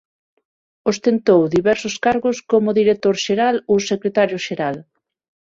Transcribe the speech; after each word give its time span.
Ostentou 0.91 1.41
diversos 1.57 1.95
cargos 2.05 2.37
como 2.51 2.77
Director 2.81 3.15
Xeral 3.25 3.55
ou 3.71 3.77
Secretario 3.91 4.37
Xeral. 4.45 4.75